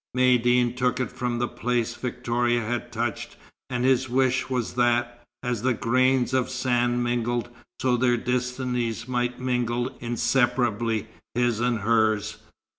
Maïeddine 0.17 0.75
took 0.75 0.99
it 0.99 1.11
from 1.11 1.37
the 1.37 1.47
place 1.47 1.93
Victoria 1.93 2.61
had 2.61 2.91
touched, 2.91 3.37
and 3.69 3.85
his 3.85 4.09
wish 4.09 4.49
was 4.49 4.73
that, 4.73 5.23
as 5.43 5.61
the 5.61 5.75
grains 5.75 6.33
of 6.33 6.49
sand 6.49 7.03
mingled, 7.03 7.49
so 7.79 7.95
their 7.95 8.17
destinies 8.17 9.07
might 9.07 9.39
mingle 9.39 9.95
inseparably, 10.01 11.07
his 11.35 11.59
and 11.59 11.81
hers. 11.81 12.37